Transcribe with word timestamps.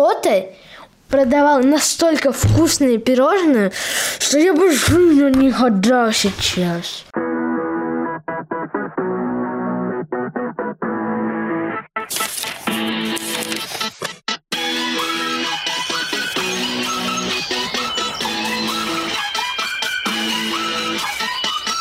кто-то 0.00 0.46
продавал 1.10 1.62
настолько 1.62 2.32
вкусные 2.32 2.96
пирожные, 2.96 3.70
что 4.18 4.38
я 4.38 4.54
бы 4.54 4.70
на 4.70 5.28
них 5.28 5.60
отдал 5.62 6.10
сейчас. 6.12 7.04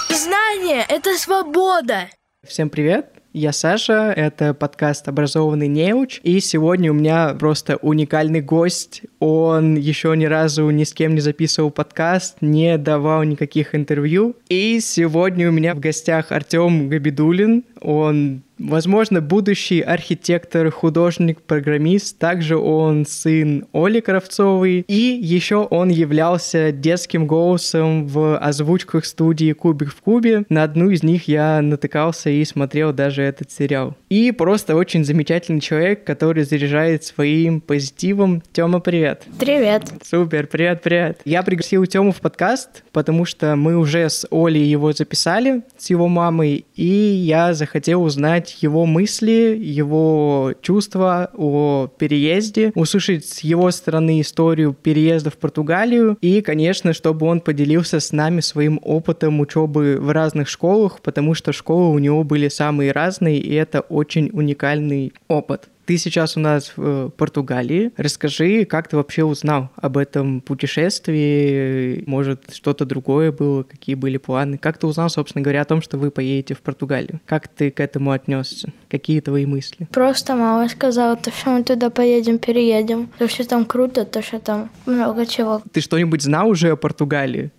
Знание— 0.10 0.86
это 0.90 1.18
свобода. 1.18 2.10
Всем 2.46 2.70
привет! 2.70 3.19
Я 3.32 3.54
Саша, 3.54 4.12
это 4.16 4.56
подкаст 4.56 5.08
«Образованный 5.08 5.68
неуч», 5.68 6.20
и 6.24 6.40
сегодня 6.40 6.90
у 6.90 6.96
меня 6.96 7.36
просто 7.40 7.78
уникальный 7.78 8.42
гость. 8.42 9.04
Он 9.20 9.76
еще 9.76 10.18
ни 10.18 10.26
разу 10.26 10.68
ни 10.72 10.84
с 10.84 10.94
кем 10.94 11.14
не 11.14 11.22
записывал 11.22 11.70
подкаст, 11.70 12.38
не 12.42 12.76
давал 12.80 13.22
никаких 13.22 13.76
интервью. 13.76 14.36
И 14.50 14.80
сегодня 14.80 15.48
у 15.48 15.52
меня 15.52 15.76
в 15.76 15.80
гостях 15.80 16.32
Артем 16.32 16.90
Габидулин. 16.90 17.66
Он 17.82 18.42
Возможно, 18.60 19.22
будущий 19.22 19.80
архитектор, 19.80 20.70
художник, 20.70 21.42
программист. 21.42 22.20
Также 22.20 22.58
он 22.58 23.06
сын 23.06 23.66
Оли 23.72 24.02
Кравцовой. 24.02 24.84
И 24.88 25.20
еще 25.22 25.58
он 25.58 25.90
являлся 25.90 26.74
детским 26.74 27.26
голосом 27.26 28.06
в 28.06 28.38
озвучках 28.38 29.06
студии 29.06 29.54
«Кубик 29.54 29.92
в 29.94 30.02
кубе». 30.02 30.44
На 30.50 30.64
одну 30.64 30.90
из 30.90 31.04
них 31.04 31.30
я 31.30 31.62
натыкался 31.62 32.30
и 32.30 32.44
смотрел 32.44 32.92
даже 32.92 33.22
этот 33.22 33.50
сериал. 33.50 33.96
И 34.10 34.32
просто 34.34 34.76
очень 34.76 35.06
замечательный 35.06 35.62
человек, 35.62 36.04
который 36.04 36.44
заряжает 36.44 37.06
своим 37.06 37.62
позитивом. 37.62 38.44
Тёма, 38.52 38.82
привет. 38.82 39.24
Привет. 39.40 39.84
Супер, 40.04 40.48
привет, 40.48 40.82
привет. 40.82 41.22
Я 41.24 41.44
пригласил 41.44 41.86
Тему 41.86 42.12
в 42.12 42.20
подкаст, 42.20 42.84
потому 42.92 43.24
что 43.24 43.56
мы 43.56 43.78
уже 43.78 44.10
с 44.10 44.28
Олей 44.32 44.66
его 44.66 44.92
записали, 44.92 45.62
с 45.78 45.90
его 45.90 46.08
мамой, 46.10 46.66
и 46.76 46.84
я 46.84 47.54
захотел 47.54 48.04
узнать 48.04 48.49
узнать 48.50 48.64
его 48.64 48.86
мысли, 48.86 49.58
его 49.60 50.54
чувства 50.62 51.30
о 51.34 51.88
переезде, 51.98 52.72
услышать 52.76 53.26
с 53.26 53.40
его 53.40 53.72
стороны 53.72 54.22
историю 54.22 54.74
переезда 54.74 55.30
в 55.30 55.38
Португалию 55.38 56.18
и, 56.22 56.42
конечно, 56.42 56.94
чтобы 56.94 57.28
он 57.28 57.42
поделился 57.42 58.00
с 58.00 58.12
нами 58.12 58.42
своим 58.42 58.80
опытом 58.84 59.40
учебы 59.40 59.98
в 60.00 60.12
разных 60.12 60.48
школах, 60.48 61.02
потому 61.02 61.34
что 61.36 61.54
школы 61.54 61.94
у 61.94 62.00
него 62.00 62.24
были 62.24 62.50
самые 62.50 62.92
разные, 62.92 63.38
и 63.38 63.54
это 63.54 63.82
очень 63.82 64.30
уникальный 64.34 65.14
опыт. 65.28 65.70
Ты 65.90 65.98
сейчас 65.98 66.38
у 66.38 66.40
нас 66.40 66.74
в 66.76 67.08
э, 67.08 67.10
Португалии. 67.18 67.92
Расскажи, 67.98 68.66
как 68.66 68.88
ты 68.88 68.96
вообще 68.96 69.24
узнал 69.24 69.72
об 69.76 69.98
этом 69.98 70.40
путешествии? 70.40 72.04
Может, 72.06 72.54
что-то 72.54 72.86
другое 72.86 73.32
было? 73.32 73.64
Какие 73.64 73.96
были 73.96 74.18
планы? 74.18 74.60
Как 74.60 74.78
ты 74.78 74.86
узнал, 74.86 75.10
собственно 75.10 75.42
говоря, 75.42 75.62
о 75.62 75.66
том, 75.66 75.82
что 75.82 75.98
вы 75.98 76.12
поедете 76.12 76.54
в 76.54 76.62
Португалию? 76.62 77.22
Как 77.26 77.48
ты 77.48 77.72
к 77.72 77.80
этому 77.80 78.12
отнесся? 78.12 78.72
Какие 78.88 79.20
твои 79.22 79.48
мысли? 79.48 79.88
Просто 79.92 80.36
мама 80.36 80.70
сказала, 80.70 81.16
то 81.16 81.32
что 81.32 81.50
мы 81.50 81.64
туда 81.64 81.90
поедем, 81.90 82.38
переедем. 82.38 83.10
То, 83.18 83.28
что 83.28 83.48
там 83.48 83.66
круто, 83.66 84.06
то, 84.06 84.22
что 84.22 84.38
там 84.38 84.70
много 84.86 85.26
чего. 85.26 85.64
Ты 85.72 85.82
что-нибудь 85.82 86.22
знал 86.22 86.50
уже 86.50 86.70
о 86.70 86.76
Португалии? 86.76 87.50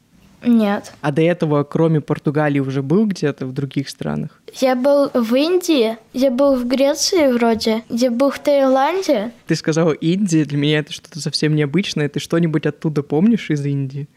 Нет. 0.43 0.93
А 1.01 1.13
до 1.13 1.23
этого, 1.23 1.65
кроме 1.65 2.01
Португалии, 2.01 2.61
уже 2.61 2.83
был 2.83 3.07
где-то 3.07 3.47
в 3.47 3.53
других 3.53 3.89
странах? 3.89 4.41
Я 4.55 4.75
был 4.75 5.11
в 5.13 5.35
Индии, 5.35 5.97
я 6.13 6.31
был 6.31 6.57
в 6.57 6.67
Греции 6.67 7.31
вроде, 7.33 7.83
я 7.89 8.11
был 8.11 8.31
в 8.31 8.39
Таиланде. 8.39 9.33
Ты 9.47 9.55
сказала 9.55 9.93
Индия, 9.93 10.45
для 10.45 10.59
меня 10.59 10.79
это 10.79 10.93
что-то 10.93 11.21
совсем 11.21 11.55
необычное. 11.55 12.09
Ты 12.09 12.21
что-нибудь 12.21 12.67
оттуда 12.67 13.03
помнишь 13.03 13.51
из 13.51 13.65
Индии? 13.65 14.09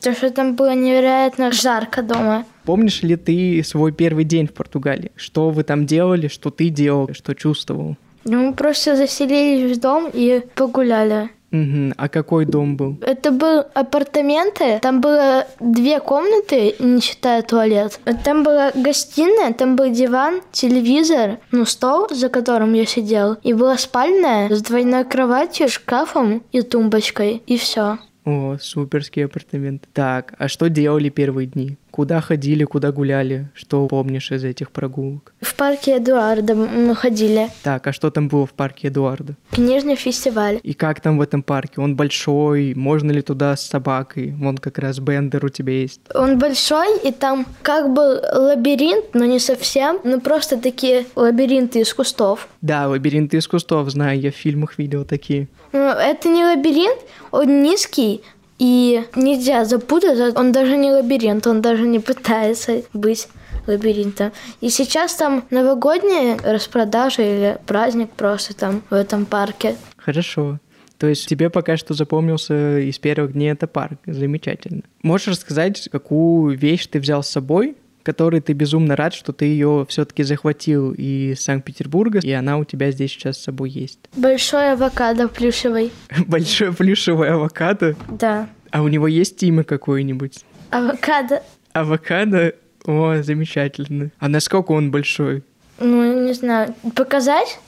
То, 0.00 0.12
что 0.12 0.30
там 0.30 0.54
было 0.54 0.74
невероятно 0.74 1.52
жарко 1.52 2.02
дома. 2.02 2.44
Помнишь 2.64 3.02
ли 3.02 3.16
ты 3.16 3.62
свой 3.64 3.92
первый 3.92 4.24
день 4.24 4.46
в 4.46 4.52
Португалии? 4.52 5.10
Что 5.16 5.50
вы 5.50 5.64
там 5.64 5.86
делали, 5.86 6.28
что 6.28 6.50
ты 6.50 6.68
делал, 6.68 7.10
что 7.12 7.34
чувствовал? 7.34 7.96
Ну, 8.24 8.48
мы 8.48 8.52
просто 8.52 8.96
заселились 8.96 9.76
в 9.76 9.80
дом 9.80 10.10
и 10.12 10.42
погуляли. 10.54 11.30
Угу. 11.52 11.94
А 11.96 12.08
какой 12.08 12.44
дом 12.46 12.76
был? 12.76 12.98
Это 13.02 13.32
был 13.32 13.64
апартаменты. 13.74 14.78
Там 14.80 15.00
было 15.00 15.46
две 15.58 15.98
комнаты, 16.00 16.76
не 16.78 17.00
считая 17.00 17.42
туалет. 17.42 17.98
Там 18.24 18.44
была 18.44 18.70
гостиная, 18.74 19.52
там 19.52 19.76
был 19.76 19.90
диван, 19.90 20.42
телевизор, 20.52 21.38
ну, 21.50 21.64
стол, 21.64 22.08
за 22.10 22.28
которым 22.28 22.72
я 22.74 22.86
сидел. 22.86 23.36
И 23.42 23.52
была 23.52 23.76
спальная 23.78 24.54
с 24.54 24.62
двойной 24.62 25.04
кроватью, 25.04 25.68
шкафом 25.68 26.42
и 26.52 26.62
тумбочкой. 26.62 27.42
И 27.46 27.56
все. 27.56 27.98
О, 28.24 28.56
суперские 28.60 29.24
апартаменты. 29.24 29.88
Так, 29.92 30.34
а 30.38 30.48
что 30.48 30.68
делали 30.68 31.08
первые 31.08 31.46
дни? 31.46 31.76
Куда 31.90 32.20
ходили, 32.20 32.64
куда 32.64 32.92
гуляли? 32.92 33.48
Что 33.54 33.86
помнишь 33.86 34.30
из 34.30 34.44
этих 34.44 34.70
прогулок? 34.70 35.34
В 35.40 35.54
парке 35.54 35.96
Эдуарда 35.96 36.54
мы 36.54 36.94
ходили. 36.94 37.48
Так, 37.62 37.86
а 37.86 37.92
что 37.92 38.10
там 38.10 38.28
было 38.28 38.46
в 38.46 38.52
парке 38.52 38.88
Эдуарда? 38.88 39.36
Книжный 39.50 39.96
фестиваль. 39.96 40.60
И 40.62 40.74
как 40.74 41.00
там 41.00 41.18
в 41.18 41.20
этом 41.20 41.42
парке? 41.42 41.80
Он 41.80 41.96
большой? 41.96 42.74
Можно 42.74 43.10
ли 43.10 43.22
туда 43.22 43.56
с 43.56 43.66
собакой? 43.66 44.34
Вон 44.38 44.58
как 44.58 44.78
раз 44.78 44.98
Бендер 44.98 45.44
у 45.44 45.48
тебя 45.48 45.72
есть. 45.72 46.00
Он 46.14 46.38
большой, 46.38 46.98
и 47.00 47.12
там 47.12 47.46
как 47.62 47.92
бы 47.92 48.20
лабиринт, 48.32 49.14
но 49.14 49.24
не 49.24 49.38
совсем. 49.38 49.98
Ну 50.04 50.20
просто 50.20 50.56
такие 50.58 51.06
лабиринты 51.16 51.80
из 51.80 51.92
кустов. 51.92 52.48
Да, 52.60 52.88
лабиринты 52.88 53.38
из 53.38 53.48
кустов, 53.48 53.90
знаю, 53.90 54.20
я 54.20 54.30
в 54.30 54.36
фильмах 54.36 54.78
видел 54.78 55.04
такие. 55.04 55.48
Ну, 55.72 55.78
это 55.78 56.28
не 56.28 56.44
лабиринт, 56.44 56.98
он 57.30 57.62
низкий, 57.62 58.22
и 58.60 59.04
нельзя 59.16 59.64
запутать, 59.64 60.36
он 60.36 60.52
даже 60.52 60.76
не 60.76 60.92
лабиринт, 60.92 61.46
он 61.46 61.62
даже 61.62 61.86
не 61.86 61.98
пытается 61.98 62.82
быть 62.92 63.26
лабиринтом. 63.66 64.32
И 64.60 64.68
сейчас 64.68 65.14
там 65.14 65.44
новогодняя 65.50 66.36
распродажа 66.36 67.22
или 67.22 67.58
праздник 67.66 68.10
просто 68.10 68.54
там 68.54 68.82
в 68.90 68.94
этом 68.94 69.24
парке. 69.24 69.76
Хорошо. 69.96 70.58
То 70.98 71.06
есть 71.06 71.26
тебе 71.26 71.48
пока 71.48 71.78
что 71.78 71.94
запомнился 71.94 72.80
из 72.80 72.98
первых 72.98 73.32
дней 73.32 73.52
это 73.52 73.66
парк. 73.66 73.98
Замечательно. 74.04 74.82
Можешь 75.02 75.28
рассказать, 75.28 75.88
какую 75.90 76.58
вещь 76.58 76.86
ты 76.86 77.00
взял 77.00 77.22
с 77.22 77.28
собой, 77.30 77.76
которой 78.02 78.40
ты 78.40 78.52
безумно 78.52 78.96
рад, 78.96 79.14
что 79.14 79.32
ты 79.32 79.46
ее 79.46 79.86
все-таки 79.88 80.22
захватил 80.22 80.92
из 80.92 81.40
Санкт-Петербурга, 81.42 82.20
и 82.22 82.30
она 82.32 82.58
у 82.58 82.64
тебя 82.64 82.90
здесь 82.90 83.12
сейчас 83.12 83.36
с 83.38 83.44
собой 83.44 83.70
есть. 83.70 83.98
Большой 84.16 84.72
авокадо 84.72 85.28
плюшевый. 85.28 85.92
Большой 86.26 86.72
плюшевый 86.72 87.30
авокадо? 87.30 87.96
Да. 88.08 88.48
А 88.70 88.82
у 88.82 88.88
него 88.88 89.06
есть 89.06 89.42
имя 89.42 89.64
какое-нибудь? 89.64 90.44
Авокадо. 90.70 91.42
Авокадо? 91.72 92.54
О, 92.86 93.16
замечательно. 93.22 94.10
А 94.18 94.28
насколько 94.28 94.72
он 94.72 94.90
большой? 94.90 95.42
Ну, 95.78 96.26
не 96.26 96.32
знаю. 96.32 96.74
Показать? 96.94 97.58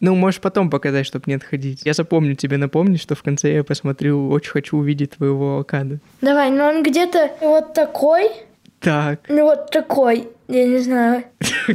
Ну, 0.00 0.14
можешь 0.14 0.40
потом 0.40 0.70
показать, 0.70 1.06
чтобы 1.06 1.24
не 1.28 1.34
отходить. 1.34 1.82
Я 1.84 1.94
запомню 1.94 2.34
тебе 2.34 2.56
напомнить, 2.56 3.00
что 3.00 3.14
в 3.14 3.22
конце 3.22 3.54
я 3.54 3.64
посмотрю, 3.64 4.28
очень 4.28 4.50
хочу 4.50 4.76
увидеть 4.76 5.12
твоего 5.12 5.54
авокадо. 5.54 5.98
Давай, 6.20 6.50
ну 6.50 6.64
он 6.64 6.82
где-то 6.82 7.30
вот 7.40 7.74
такой. 7.74 8.30
Так. 8.84 9.20
Ну 9.28 9.44
вот 9.44 9.70
такой, 9.70 10.28
я 10.48 10.66
не 10.66 10.78
знаю. 10.78 11.24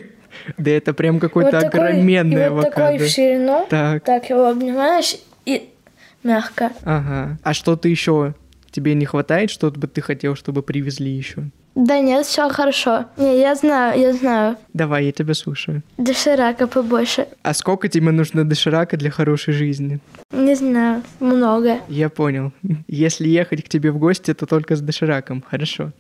Да 0.58 0.72
это 0.72 0.94
прям 0.94 1.20
какой-то 1.20 1.58
вот 1.58 1.66
огроменный 1.66 2.47
авокадо. 2.47 2.70
Вот 2.70 2.75
такой 2.75 2.97
в 2.97 3.08
ширину. 3.09 3.68
Так. 3.70 4.03
Так 4.03 4.30
его 4.30 4.47
обнимаешь 4.47 5.18
и 5.46 5.70
мягко. 6.24 6.72
Ага. 6.84 7.38
А 7.44 7.53
что-то 7.53 7.88
еще 7.88 8.34
тебе 8.72 8.96
не 8.96 9.06
хватает, 9.06 9.52
что 9.52 9.70
бы 9.70 9.88
ты 9.88 10.02
хотел, 10.02 10.36
чтобы 10.36 10.64
привезли 10.64 11.12
еще? 11.12 11.44
Да 11.75 12.00
нет, 12.00 12.25
все 12.25 12.50
хорошо. 12.50 13.06
Не, 13.18 13.40
я 13.40 13.56
знаю, 13.56 14.00
я 14.00 14.14
знаю. 14.14 14.58
Давай, 14.74 15.06
я 15.06 15.12
тебя 15.12 15.34
слушаю. 15.34 15.84
Доширака 15.97 16.68
побольше. 16.68 17.28
А 17.44 17.53
сколько 17.53 17.88
тебе 17.88 18.12
нужно 18.12 18.44
доширака 18.44 18.97
для 18.97 19.12
хорошей 19.12 19.53
жизни? 19.53 20.00
Не 20.31 20.56
знаю, 20.56 21.03
много. 21.20 21.79
Я 21.88 22.09
понял. 22.09 22.52
Если 22.88 23.28
ехать 23.28 23.64
к 23.64 23.70
тебе 23.70 23.91
в 23.91 23.97
гости, 23.97 24.34
то 24.34 24.46
только 24.46 24.76
с 24.76 24.82
дошираком. 24.82 25.44
Хорошо. 25.47 25.91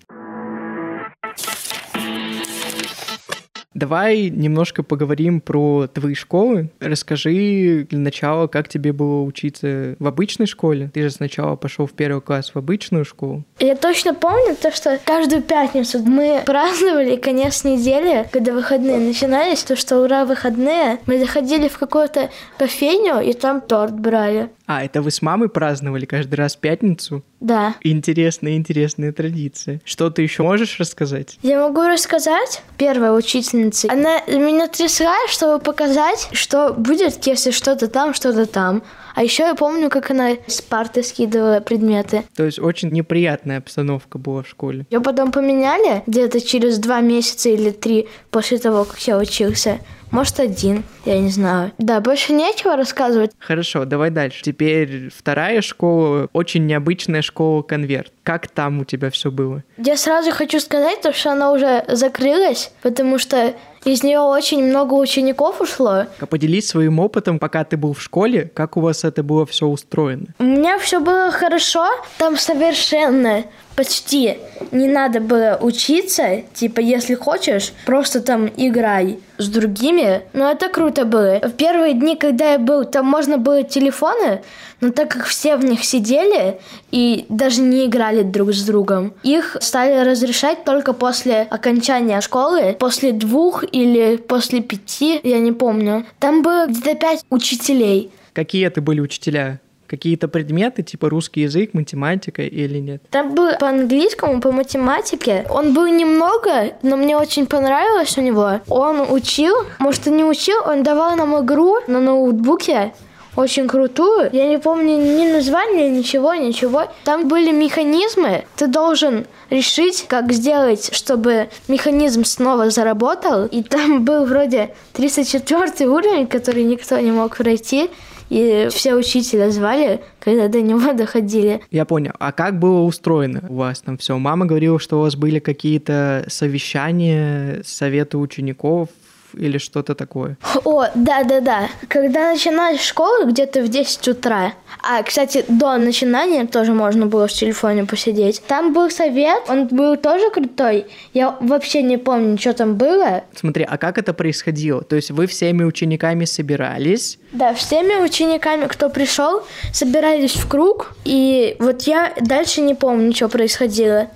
Давай 3.79 4.29
немножко 4.29 4.83
поговорим 4.83 5.39
про 5.39 5.87
твои 5.87 6.13
школы. 6.13 6.69
Расскажи 6.81 7.87
для 7.89 7.99
начала, 7.99 8.47
как 8.47 8.67
тебе 8.67 8.91
было 8.91 9.21
учиться 9.21 9.95
в 9.99 10.05
обычной 10.05 10.47
школе. 10.47 10.91
Ты 10.93 11.03
же 11.03 11.11
сначала 11.11 11.55
пошел 11.55 11.85
в 11.85 11.93
первый 11.93 12.19
класс 12.21 12.51
в 12.53 12.57
обычную 12.57 13.05
школу. 13.05 13.45
Я 13.59 13.77
точно 13.77 14.13
помню 14.13 14.57
то, 14.61 14.71
что 14.71 14.99
каждую 15.05 15.41
пятницу 15.41 15.99
мы 15.99 16.41
праздновали 16.45 17.15
конец 17.15 17.63
недели, 17.63 18.27
когда 18.33 18.51
выходные 18.51 18.97
начинались, 18.97 19.63
то, 19.63 19.77
что 19.77 20.03
ура, 20.03 20.25
выходные. 20.25 20.97
Мы 21.05 21.17
заходили 21.17 21.69
в 21.69 21.77
какую-то 21.77 22.31
кофейню 22.57 23.21
и 23.21 23.31
там 23.31 23.61
торт 23.61 23.97
брали. 23.97 24.49
А, 24.69 24.83
это 24.83 25.01
вы 25.01 25.09
с 25.09 25.23
мамой 25.23 25.49
праздновали 25.49 26.05
каждый 26.05 26.35
раз 26.35 26.55
пятницу? 26.55 27.23
Да. 27.39 27.73
Интересная, 27.81 28.55
интересная 28.55 29.11
традиция. 29.11 29.81
Что 29.83 30.11
ты 30.11 30.21
еще 30.21 30.43
можешь 30.43 30.79
рассказать? 30.79 31.39
Я 31.41 31.59
могу 31.59 31.81
рассказать. 31.87 32.61
Первая 32.77 33.13
учительница, 33.13 33.91
она 33.91 34.21
меня 34.27 34.67
трясла, 34.67 35.15
чтобы 35.27 35.57
показать, 35.57 36.29
что 36.33 36.71
будет, 36.71 37.25
если 37.25 37.49
что-то 37.49 37.87
там, 37.87 38.13
что-то 38.13 38.45
там. 38.45 38.83
А 39.15 39.23
еще 39.23 39.41
я 39.41 39.55
помню, 39.55 39.89
как 39.89 40.11
она 40.11 40.33
с 40.45 40.61
парты 40.61 41.01
скидывала 41.01 41.61
предметы. 41.61 42.23
То 42.35 42.45
есть 42.45 42.59
очень 42.59 42.91
неприятная 42.91 43.57
обстановка 43.57 44.19
была 44.19 44.43
в 44.43 44.47
школе. 44.47 44.85
Ее 44.91 45.01
потом 45.01 45.31
поменяли 45.31 46.03
где-то 46.05 46.39
через 46.41 46.77
два 46.77 47.01
месяца 47.01 47.49
или 47.49 47.71
три 47.71 48.07
после 48.29 48.59
того, 48.59 48.85
как 48.85 48.99
я 48.99 49.17
учился. 49.17 49.79
Может, 50.11 50.39
один, 50.39 50.83
я 51.05 51.19
не 51.19 51.29
знаю. 51.29 51.71
Да, 51.77 52.01
больше 52.01 52.33
нечего 52.33 52.75
рассказывать. 52.75 53.31
Хорошо, 53.39 53.85
давай 53.85 54.09
дальше. 54.09 54.41
Теперь 54.43 55.09
вторая 55.15 55.61
школа, 55.61 56.29
очень 56.33 56.65
необычная 56.65 57.21
школа 57.21 57.61
«Конверт». 57.61 58.11
Как 58.23 58.47
там 58.47 58.81
у 58.81 58.85
тебя 58.85 59.09
все 59.09 59.31
было? 59.31 59.63
Я 59.77 59.97
сразу 59.97 60.31
хочу 60.31 60.59
сказать, 60.59 61.01
то, 61.01 61.13
что 61.13 61.31
она 61.31 61.51
уже 61.51 61.83
закрылась, 61.87 62.71
потому 62.81 63.17
что 63.17 63.53
из 63.85 64.03
нее 64.03 64.19
очень 64.19 64.63
много 64.63 64.93
учеников 64.93 65.61
ушло. 65.61 66.05
А 66.19 66.25
поделись 66.25 66.67
своим 66.67 66.99
опытом, 66.99 67.39
пока 67.39 67.63
ты 67.63 67.77
был 67.77 67.93
в 67.93 68.01
школе, 68.01 68.51
как 68.53 68.77
у 68.77 68.81
вас 68.81 69.03
это 69.03 69.23
было 69.23 69.45
все 69.45 69.67
устроено? 69.67 70.27
У 70.39 70.43
меня 70.43 70.77
все 70.79 70.99
было 70.99 71.31
хорошо, 71.31 71.85
там 72.17 72.37
совершенно 72.37 73.45
почти 73.79 74.37
не 74.71 74.89
надо 74.89 75.21
было 75.21 75.57
учиться, 75.61 76.41
типа, 76.53 76.81
если 76.81 77.15
хочешь, 77.15 77.71
просто 77.85 78.19
там 78.19 78.51
играй 78.57 79.19
с 79.37 79.47
другими. 79.47 80.23
Но 80.33 80.51
это 80.51 80.67
круто 80.67 81.05
было. 81.05 81.39
В 81.41 81.51
первые 81.51 81.93
дни, 81.93 82.17
когда 82.17 82.51
я 82.51 82.59
был, 82.59 82.83
там 82.83 83.05
можно 83.05 83.37
было 83.37 83.63
телефоны, 83.63 84.41
но 84.81 84.91
так 84.91 85.09
как 85.11 85.25
все 85.25 85.55
в 85.55 85.63
них 85.63 85.83
сидели 85.85 86.59
и 86.91 87.25
даже 87.29 87.61
не 87.61 87.85
играли 87.85 88.23
друг 88.23 88.53
с 88.53 88.65
другом, 88.65 89.13
их 89.23 89.55
стали 89.61 90.03
разрешать 90.05 90.65
только 90.65 90.91
после 90.91 91.47
окончания 91.49 92.19
школы, 92.21 92.75
после 92.79 93.13
двух 93.13 93.63
или 93.71 94.17
после 94.17 94.61
пяти, 94.61 95.19
я 95.23 95.39
не 95.39 95.51
помню. 95.51 96.05
Там 96.19 96.41
было 96.41 96.67
где-то 96.67 96.95
пять 96.95 97.25
учителей. 97.29 98.11
Какие 98.33 98.67
это 98.67 98.81
были 98.81 98.99
учителя? 98.99 99.59
какие-то 99.89 100.27
предметы, 100.27 100.83
типа 100.83 101.09
русский 101.09 101.41
язык, 101.41 101.73
математика 101.73 102.43
или 102.43 102.77
нет? 102.77 103.01
Там 103.09 103.33
был 103.33 103.57
по 103.59 103.67
английскому, 103.67 104.39
по 104.39 104.51
математике. 104.51 105.45
Он 105.49 105.73
был 105.73 105.87
немного, 105.87 106.73
но 106.83 106.95
мне 106.95 107.17
очень 107.17 107.47
понравилось 107.47 108.17
у 108.17 108.21
него. 108.21 108.61
Он 108.69 109.11
учил, 109.11 109.55
может, 109.79 110.07
и 110.07 110.11
не 110.11 110.23
учил, 110.23 110.57
он 110.65 110.83
давал 110.83 111.15
нам 111.15 111.43
игру 111.43 111.77
на 111.87 111.99
ноутбуке, 111.99 112.93
очень 113.39 113.67
крутую. 113.67 114.29
Я 114.33 114.47
не 114.47 114.59
помню 114.59 114.97
ни 114.97 115.31
названия, 115.31 115.89
ничего, 115.89 116.33
ничего. 116.33 116.83
Там 117.05 117.27
были 117.27 117.51
механизмы. 117.51 118.43
Ты 118.57 118.67
должен 118.67 119.25
решить, 119.49 120.05
как 120.07 120.31
сделать, 120.33 120.89
чтобы 120.93 121.49
механизм 121.67 122.25
снова 122.25 122.69
заработал. 122.69 123.45
И 123.45 123.63
там 123.63 124.03
был 124.03 124.25
вроде 124.25 124.75
34 124.93 125.89
уровень, 125.89 126.27
который 126.27 126.63
никто 126.63 126.99
не 126.99 127.11
мог 127.11 127.37
пройти 127.37 127.89
и 128.29 128.67
все 128.69 128.93
учителя 128.93 129.49
звали, 129.49 130.01
когда 130.19 130.47
до 130.47 130.61
него 130.61 130.93
доходили. 130.93 131.61
Я 131.71 131.85
понял. 131.85 132.11
А 132.19 132.31
как 132.31 132.59
было 132.59 132.81
устроено 132.81 133.43
у 133.49 133.55
вас 133.55 133.81
там 133.81 133.97
все? 133.97 134.17
Мама 134.17 134.45
говорила, 134.45 134.79
что 134.79 134.99
у 134.99 135.01
вас 135.01 135.15
были 135.15 135.39
какие-то 135.39 136.25
совещания, 136.27 137.61
советы 137.65 138.17
учеников, 138.17 138.89
или 139.33 139.57
что-то 139.57 139.95
такое? 139.95 140.37
О, 140.65 140.85
да-да-да. 140.95 141.69
Когда 141.87 142.31
начинали 142.31 142.77
школу, 142.77 143.27
где-то 143.27 143.61
в 143.61 143.67
10 143.67 144.07
утра, 144.07 144.53
а, 144.81 145.03
кстати, 145.03 145.45
до 145.47 145.77
начинания 145.77 146.45
тоже 146.45 146.73
можно 146.73 147.05
было 147.05 147.27
в 147.27 147.31
телефоне 147.31 147.85
посидеть, 147.85 148.41
там 148.47 148.73
был 148.73 148.89
совет, 148.89 149.43
он 149.49 149.67
был 149.67 149.97
тоже 149.97 150.29
крутой. 150.29 150.85
Я 151.13 151.35
вообще 151.39 151.81
не 151.81 151.97
помню, 151.97 152.37
что 152.37 152.53
там 152.53 152.75
было. 152.75 153.23
Смотри, 153.35 153.65
а 153.69 153.77
как 153.77 153.97
это 153.97 154.13
происходило? 154.13 154.83
То 154.83 154.95
есть 154.95 155.11
вы 155.11 155.27
всеми 155.27 155.63
учениками 155.63 156.25
собирались? 156.25 157.19
Да, 157.31 157.53
всеми 157.53 158.03
учениками, 158.03 158.67
кто 158.67 158.89
пришел, 158.89 159.43
собирались 159.73 160.35
в 160.35 160.47
круг, 160.47 160.93
и 161.05 161.55
вот 161.59 161.83
я 161.83 162.13
дальше 162.21 162.61
не 162.61 162.75
помню, 162.75 163.13
что 163.13 163.29
происходило. 163.29 164.07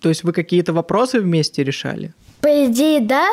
То 0.00 0.08
есть 0.10 0.24
вы 0.24 0.32
какие-то 0.32 0.72
вопросы 0.72 1.20
вместе 1.20 1.64
решали? 1.64 2.12
По 2.40 2.66
идее, 2.66 3.00
да, 3.00 3.26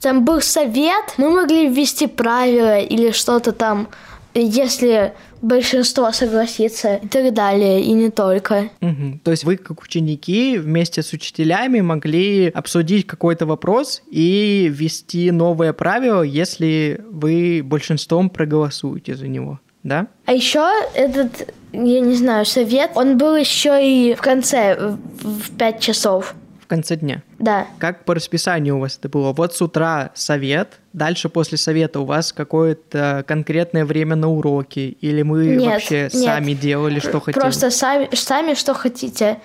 там 0.00 0.24
был 0.24 0.40
совет, 0.40 1.14
мы 1.18 1.30
могли 1.30 1.68
ввести 1.68 2.06
правила 2.06 2.78
или 2.78 3.10
что-то 3.10 3.52
там, 3.52 3.88
если 4.34 5.12
большинство 5.42 6.12
согласится 6.12 6.96
и 6.96 7.08
так 7.08 7.32
далее, 7.32 7.82
и 7.82 7.92
не 7.92 8.10
только. 8.10 8.70
Угу. 8.80 9.20
То 9.24 9.30
есть 9.30 9.44
вы, 9.44 9.56
как 9.56 9.82
ученики, 9.82 10.58
вместе 10.58 11.02
с 11.02 11.12
учителями 11.12 11.80
могли 11.80 12.48
обсудить 12.48 13.06
какой-то 13.06 13.46
вопрос 13.46 14.02
и 14.10 14.68
ввести 14.70 15.30
новое 15.30 15.72
правило, 15.72 16.22
если 16.22 17.00
вы 17.10 17.62
большинством 17.64 18.30
проголосуете 18.30 19.14
за 19.14 19.28
него, 19.28 19.60
да? 19.82 20.08
А 20.26 20.32
еще 20.32 20.66
этот, 20.94 21.54
я 21.72 22.00
не 22.00 22.14
знаю, 22.14 22.44
совет, 22.44 22.92
он 22.94 23.16
был 23.16 23.36
еще 23.36 23.80
и 23.82 24.14
в 24.14 24.20
конце, 24.20 24.96
в 25.22 25.56
пять 25.56 25.80
часов 25.80 26.34
конце 26.70 26.96
дня? 26.96 27.22
Да. 27.38 27.66
Как 27.78 28.04
по 28.04 28.14
расписанию 28.14 28.76
у 28.76 28.80
вас 28.80 28.96
это 28.98 29.08
было? 29.08 29.32
Вот 29.32 29.54
с 29.54 29.60
утра 29.60 30.10
совет, 30.14 30.78
дальше 30.92 31.28
после 31.28 31.58
совета 31.58 32.00
у 32.00 32.04
вас 32.04 32.32
какое-то 32.32 33.24
конкретное 33.26 33.84
время 33.84 34.16
на 34.16 34.28
уроки? 34.28 34.96
Или 35.00 35.22
мы 35.22 35.46
нет, 35.46 35.72
вообще 35.72 36.02
нет. 36.02 36.12
сами 36.12 36.54
делали, 36.54 37.00
что 37.00 37.20
хотели? 37.20 37.42
Просто 37.42 37.70
сами, 37.70 38.08
сами 38.14 38.54
что 38.54 38.74
хотите. 38.74 39.40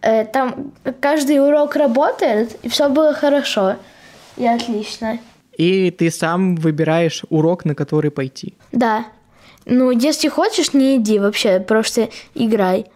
Э, 0.00 0.24
там 0.24 0.72
каждый 1.00 1.40
урок 1.46 1.76
работает, 1.76 2.56
и 2.62 2.68
все 2.68 2.88
было 2.88 3.12
хорошо 3.12 3.76
и 4.36 4.46
отлично. 4.46 5.18
И 5.56 5.90
ты 5.90 6.10
сам 6.10 6.54
выбираешь 6.54 7.24
урок, 7.28 7.64
на 7.64 7.74
который 7.74 8.10
пойти? 8.10 8.54
Да. 8.72 9.06
Ну, 9.64 9.90
если 9.90 10.28
хочешь, 10.28 10.72
не 10.72 10.96
иди 10.96 11.18
вообще, 11.18 11.60
просто 11.60 12.08
играй. 12.34 12.86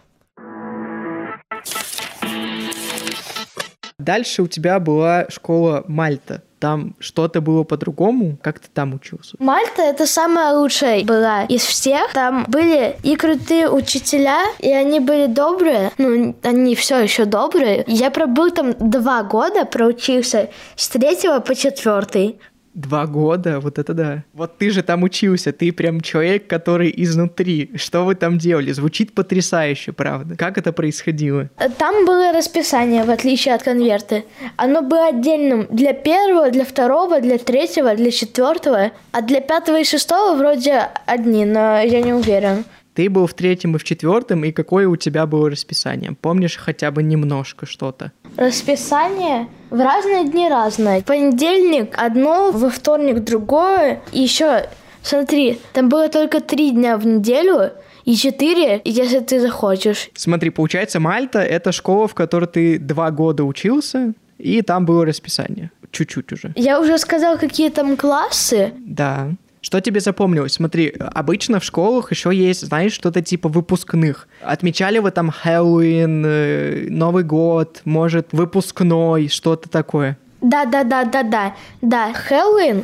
Дальше 4.02 4.43
у 4.43 4.46
тебя 4.46 4.81
была 4.81 5.26
школа 5.28 5.84
Мальта. 5.87 6.43
Там 6.58 6.94
что-то 7.00 7.40
было 7.40 7.64
по-другому? 7.64 8.37
Как 8.40 8.60
ты 8.60 8.69
там 8.72 8.94
учился? 8.94 9.34
Мальта— 9.40 9.82
это 9.90 10.06
самая 10.06 10.54
лучшая 10.54 11.02
была 11.04 11.43
из 11.43 11.62
всех. 11.62 12.12
Там 12.12 12.44
были 12.46 12.96
и 13.02 13.16
крутые 13.16 13.69
учителя, 13.69 14.38
и 14.60 14.70
они 14.72 15.00
были 15.00 15.26
добрые. 15.26 15.90
Ну, 15.99 16.37
они 16.44 16.76
все 16.76 17.00
еще 17.00 17.25
добрые. 17.25 17.82
Я 17.88 18.12
пробыл 18.12 18.52
там 18.52 18.75
два 18.78 19.25
года, 19.25 19.64
проучился 19.64 20.50
с 20.76 20.88
третьего 20.88 21.40
по 21.40 21.56
четвертый. 21.56 22.38
Два 22.75 23.07
года, 23.07 23.61
вот 23.61 23.79
это 23.79 23.93
да. 23.93 24.25
Вот 24.33 24.57
ты 24.57 24.71
же 24.71 24.83
там 24.83 25.03
учился, 25.03 25.53
ты 25.53 25.73
прям 25.73 26.01
человек, 26.01 26.47
который 26.47 26.93
изнутри. 26.97 27.71
Что 27.77 28.05
вы 28.05 28.15
там 28.15 28.39
делали? 28.39 28.73
Звучит 28.73 29.13
потрясающе, 29.13 29.93
правда. 29.93 30.37
Как 30.37 30.57
это 30.57 30.73
происходило? 30.73 31.50
Там 31.79 32.07
было 32.07 32.33
расписание, 32.33 33.05
в 33.05 33.11
отличие 33.11 33.55
от 33.55 33.62
конверта. 33.62 34.23
Оно 34.57 34.81
было 34.81 35.09
отдельным 35.09 35.67
для 35.71 35.93
первого, 35.93 36.50
для 36.50 36.64
второго, 36.64 37.21
для 37.21 37.37
третьего, 37.37 37.95
для 37.95 38.11
четвертого. 38.11 38.93
А 39.12 39.21
для 39.21 39.41
пятого 39.43 39.81
и 39.81 39.85
шестого 39.85 40.35
вроде 40.37 40.88
одни, 41.05 41.45
но 41.45 41.81
я 41.81 42.00
не 42.00 42.14
уверен. 42.14 42.64
Ты 42.94 43.08
был 43.08 43.26
в 43.26 43.32
третьем 43.32 43.75
и 43.75 43.78
в 43.78 43.84
четвертом, 43.84 44.44
и 44.44 44.52
какое 44.52 44.87
у 44.87 44.96
тебя 44.96 45.26
было 45.26 45.50
расписание? 45.50 46.14
Помнишь 46.20 46.56
хотя 46.56 46.90
бы 46.90 47.02
немножко 47.02 47.64
что-то? 47.64 48.12
Расписание 48.37 49.49
в 49.70 49.80
разные 49.80 50.28
дни 50.28 50.49
разное. 50.49 51.00
В 51.00 51.04
понедельник 51.04 51.94
одно, 51.96 52.50
во 52.52 52.68
вторник 52.68 53.20
другое. 53.20 54.02
И 54.12 54.20
еще, 54.20 54.68
смотри, 55.02 55.58
там 55.72 55.88
было 55.88 56.08
только 56.11 56.40
три 56.40 56.70
дня 56.72 56.99
в 56.99 57.06
неделю, 57.06 57.72
и 58.04 58.14
четыре, 58.14 58.82
если 58.84 59.20
ты 59.20 59.40
захочешь. 59.40 60.11
Смотри, 60.14 60.50
получается, 60.50 61.00
Мальта— 61.00 61.38
это 61.40 61.72
школа, 61.72 62.08
в 62.08 62.14
которой 62.14 62.46
ты 62.46 62.78
два 62.78 63.11
года 63.11 63.44
учился, 63.44 64.12
и 64.38 64.61
там 64.61 64.84
было 64.84 65.06
расписание. 65.06 65.70
Чуть-чуть 65.92 66.32
уже. 66.32 66.52
Я 66.56 66.80
уже 66.80 66.99
сказал, 66.99 67.38
какие 67.38 67.68
там 67.70 67.96
классы. 67.96 68.72
Да. 68.78 69.30
Что 69.62 69.81
тебе 69.81 70.00
запомнилось? 70.00 70.54
Смотри, 70.54 70.92
обычно 70.99 71.61
в 71.61 71.64
школах 71.64 72.11
еще 72.11 72.35
есть, 72.35 72.66
знаешь, 72.66 72.92
что-то 72.92 73.23
типа 73.23 73.49
выпускных. 73.49 74.26
Отмечали 74.42 74.99
вы 74.99 75.12
там 75.12 75.31
Хэллоуин, 75.31 76.25
э, 76.26 76.87
Новый 76.90 77.23
год, 77.23 77.81
может, 77.85 78.28
выпускной, 78.33 79.28
что-то 79.28 79.69
такое? 79.69 80.19
Да, 80.40 80.64
да, 80.64 80.83
да, 80.83 81.04
да, 81.04 81.23
да. 81.23 81.54
Да, 81.81 82.12
Хэллоуин 82.12 82.83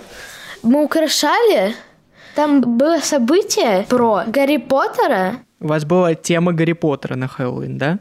мы 0.63 0.85
украшали. 0.85 1.75
Там 2.37 2.61
было 2.61 3.01
событие 3.01 3.85
про 3.89 4.23
Гарри 4.29 4.59
Поттера. 4.59 5.41
У 5.59 5.67
вас 5.67 5.85
была 5.85 6.15
тема 6.15 6.53
Гарри 6.53 6.75
Поттера 6.75 7.17
на 7.17 7.27
Хэллоуин, 7.27 7.77
да? 7.77 7.99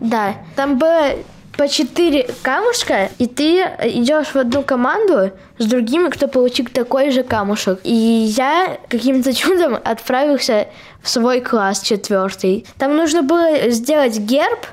Да. 0.00 0.34
Там 0.56 0.78
было 0.78 1.14
по 1.60 1.68
четыре 1.68 2.26
камушка, 2.40 3.10
и 3.18 3.26
ты 3.26 3.60
идешь 3.82 4.28
в 4.28 4.36
одну 4.36 4.62
команду 4.62 5.32
с 5.58 5.66
другими, 5.66 6.08
кто 6.08 6.26
получил 6.26 6.64
такой 6.72 7.10
же 7.10 7.22
камушек. 7.22 7.80
И 7.84 7.92
я 7.92 8.78
каким-то 8.88 9.34
чудом 9.34 9.74
отправился 9.74 10.68
в 11.02 11.10
свой 11.10 11.42
класс 11.42 11.82
четвертый. 11.82 12.64
Там 12.78 12.96
нужно 12.96 13.22
было 13.22 13.68
сделать 13.68 14.18
герб, 14.18 14.64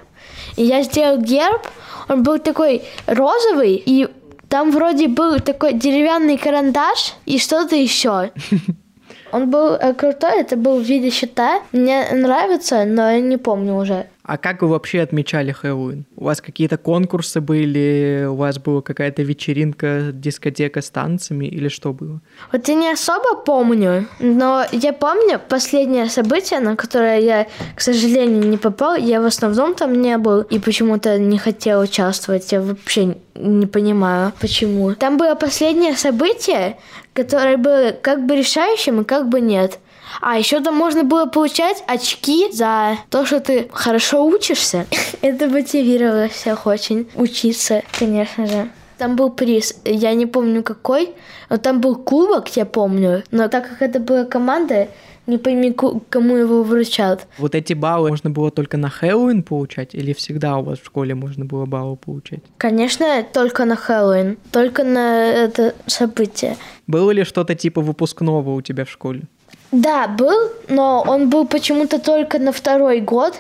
и 0.56 0.64
я 0.64 0.82
сделал 0.84 1.18
герб, 1.18 1.68
он 2.08 2.24
был 2.24 2.40
такой 2.40 2.84
розовый, 3.06 3.84
и 3.86 4.08
там 4.48 4.72
вроде 4.72 5.10
был 5.10 5.42
такой 5.42 5.74
деревянный 5.74 6.38
карандаш 6.38 7.16
и 7.26 7.38
что-то 7.38 7.76
еще. 7.76 8.32
Он 9.32 9.50
был 9.50 9.74
э, 9.74 9.94
крутой, 9.94 10.42
это 10.42 10.56
был 10.56 10.80
в 10.80 10.84
виде 10.84 11.10
щита. 11.10 11.62
Мне 11.72 12.06
нравится, 12.14 12.86
но 12.86 13.10
я 13.12 13.20
не 13.20 13.38
помню 13.38 13.76
уже. 13.76 14.06
А 14.28 14.38
как 14.38 14.62
вы 14.62 14.68
вообще 14.68 15.02
отмечали 15.02 15.54
Хэллоуин? 15.54 16.06
У 16.18 16.26
вас 16.26 16.42
какие-то 16.42 16.78
конкурсы 16.78 17.40
были? 17.40 18.26
У 18.30 18.36
вас 18.36 18.60
была 18.60 18.82
какая-то 18.82 19.22
вечеринка, 19.24 20.10
дискотека 20.12 20.82
с 20.82 20.90
танцами 20.90 21.46
или 21.46 21.70
что 21.70 21.94
было? 21.94 22.20
Вот 22.52 22.68
я 22.68 22.76
не 22.76 22.92
особо 22.92 23.36
помню, 23.46 24.06
но 24.20 24.66
я 24.74 24.92
помню 24.92 25.40
последнее 25.40 26.10
событие, 26.10 26.60
на 26.60 26.76
которое 26.76 27.20
я, 27.22 27.48
к 27.74 27.80
сожалению, 27.80 28.44
не 28.50 28.58
попал. 28.58 28.98
Я 28.98 29.22
в 29.22 29.26
основном 29.26 29.76
там 29.76 29.94
не 30.02 30.18
был 30.18 30.42
и 30.42 30.60
почему-то 30.60 31.18
не 31.18 31.38
хотел 31.38 31.80
участвовать. 31.80 32.52
Я 32.52 32.60
вообще 32.60 33.16
не 33.36 33.66
понимаю, 33.66 34.34
почему. 34.42 34.94
Там 34.96 35.18
было 35.18 35.36
последнее 35.36 35.96
событие, 35.96 36.76
которое 37.18 37.58
было 37.58 37.94
как 38.00 38.28
бы 38.28 38.36
решающим 38.36 39.02
и 39.02 39.04
как 39.04 39.28
бы 39.28 39.42
нет. 39.42 39.80
А 40.22 40.38
еще 40.38 40.60
там 40.60 40.76
можно 40.76 41.04
было 41.04 41.26
получать 41.26 41.84
очки 41.88 42.52
за 42.52 43.00
то, 43.10 43.26
что 43.26 43.40
ты 43.40 43.70
хорошо 43.72 44.24
учишься. 44.24 44.86
Это 45.24 45.48
мотивировало 45.48 46.28
всех 46.28 46.68
очень 46.68 47.10
учиться, 47.16 47.82
конечно 47.98 48.46
же. 48.46 48.70
Там 49.00 49.16
был 49.16 49.32
приз, 49.32 49.76
я 49.84 50.14
не 50.14 50.28
помню 50.28 50.62
какой, 50.62 51.16
но 51.50 51.58
там 51.58 51.82
был 51.82 51.96
кубок, 51.96 52.56
я 52.56 52.66
помню. 52.66 53.24
Но 53.32 53.48
так 53.48 53.70
как 53.70 53.82
это 53.84 54.00
была 54.00 54.26
команда, 54.26 54.88
не 55.28 55.38
пойми, 55.38 55.76
кому 56.10 56.36
его 56.36 56.64
вручат. 56.64 57.28
Вот 57.38 57.54
эти 57.54 57.74
баллы 57.74 58.10
можно 58.10 58.30
было 58.30 58.50
только 58.50 58.78
на 58.78 58.90
Хэллоуин 58.90 59.44
получать 59.44 59.94
или 59.94 60.14
всегда 60.14 60.58
у 60.58 60.64
вас 60.64 60.80
в 60.80 60.86
школе 60.86 61.14
можно 61.16 61.46
было 61.46 61.66
баллы 61.66 61.98
получать? 61.98 62.40
Конечно, 62.58 63.24
только 63.34 63.66
на 63.66 63.76
Хэллоуин, 63.76 64.38
только 64.52 64.84
на 64.84 65.26
это 65.26 65.76
событие. 65.86 66.58
Было 66.88 67.12
ли 67.12 67.24
что-то 67.24 67.56
типа 67.56 67.82
выпускного 67.82 68.52
у 68.52 68.62
тебя 68.62 68.86
в 68.86 68.90
школе? 68.90 69.24
Да, 69.72 70.08
был, 70.08 70.50
но 70.70 71.04
он 71.06 71.30
был 71.30 71.46
почему-то 71.46 72.00
только 72.00 72.40
на 72.40 72.52
второй 72.52 73.02
год. 73.02 73.36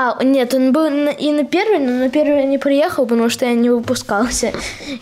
А, 0.00 0.22
нет, 0.22 0.54
он 0.54 0.70
был 0.72 0.86
и 0.86 1.32
на 1.32 1.44
первый, 1.44 1.80
но 1.80 1.90
на 1.90 2.08
первый 2.08 2.36
я 2.36 2.44
не 2.44 2.58
приехал, 2.58 3.04
потому 3.04 3.28
что 3.28 3.46
я 3.46 3.54
не 3.54 3.68
выпускался. 3.68 4.52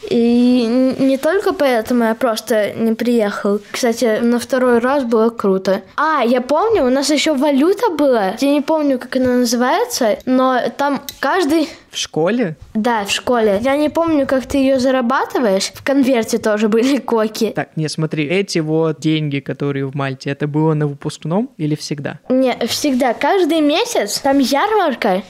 И 0.09 0.95
не 0.99 1.19
только 1.19 1.53
поэтому 1.53 2.05
я 2.05 2.15
просто 2.15 2.73
не 2.73 2.95
приехал. 2.95 3.61
Кстати, 3.71 4.21
на 4.23 4.39
второй 4.39 4.79
раз 4.79 5.05
было 5.05 5.29
круто. 5.29 5.83
А, 5.97 6.23
я 6.25 6.41
помню, 6.41 6.87
у 6.87 6.89
нас 6.89 7.11
еще 7.11 7.35
валюта 7.35 7.91
была. 7.91 8.37
Я 8.41 8.53
не 8.53 8.63
помню, 8.63 8.99
как 8.99 9.17
она 9.17 9.35
называется, 9.35 10.17
но 10.25 10.61
там 10.79 11.03
каждый 11.21 11.69
в 11.97 11.99
школе? 11.99 12.57
Да, 12.75 13.05
в 13.05 13.11
школе. 13.11 13.59
Я 13.63 13.77
не 13.77 13.89
помню, 13.89 14.27
как 14.27 14.47
ты 14.47 14.59
ее 14.59 14.79
зарабатываешь. 14.79 15.73
В 15.75 15.83
конверте 15.83 16.39
тоже 16.39 16.69
были 16.69 16.99
коки. 16.99 17.51
Так, 17.51 17.77
не, 17.77 17.89
смотри, 17.89 18.27
эти 18.27 18.59
вот 18.59 19.01
деньги, 19.01 19.41
которые 19.41 19.87
в 19.87 19.95
Мальте, 19.95 20.31
это 20.31 20.47
было 20.47 20.75
на 20.75 20.87
выпускном 20.87 21.51
или 21.57 21.75
всегда? 21.75 22.21
Не, 22.29 22.55
всегда. 22.67 23.15
Каждый 23.15 23.61
месяц 23.61 24.21
там 24.21 24.39
ярмарка. 24.39 25.23